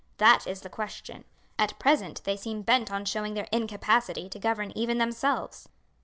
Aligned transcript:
That 0.17 0.47
is 0.47 0.61
the 0.61 0.67
question. 0.71 1.25
At 1.59 1.77
present 1.77 2.23
they 2.23 2.35
seem 2.35 2.63
bent 2.63 2.91
on 2.91 3.05
showing 3.05 3.35
their 3.35 3.47
incapacity 3.51 4.29
to 4.29 4.39
govern 4.39 4.71
even 4.75 4.97
themselves." 4.97 5.69